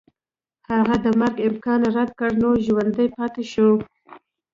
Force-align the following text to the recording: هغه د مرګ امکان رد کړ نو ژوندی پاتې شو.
هغه 0.69 0.95
د 1.03 1.05
مرګ 1.19 1.37
امکان 1.49 1.81
رد 1.95 2.09
کړ 2.19 2.31
نو 2.41 2.49
ژوندی 2.65 3.07
پاتې 3.17 3.43
شو. 3.51 3.69